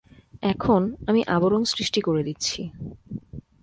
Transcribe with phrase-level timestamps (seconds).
[0.43, 2.61] এখন, আমি আবরণ সৃষ্টি করে দিচ্ছি।